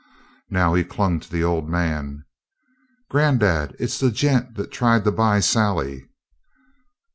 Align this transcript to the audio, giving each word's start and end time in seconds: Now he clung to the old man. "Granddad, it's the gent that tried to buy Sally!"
Now 0.49 0.73
he 0.73 0.83
clung 0.83 1.19
to 1.19 1.31
the 1.31 1.43
old 1.43 1.69
man. 1.69 2.25
"Granddad, 3.11 3.75
it's 3.77 3.99
the 3.99 4.09
gent 4.09 4.55
that 4.55 4.71
tried 4.71 5.03
to 5.03 5.11
buy 5.11 5.39
Sally!" 5.41 6.07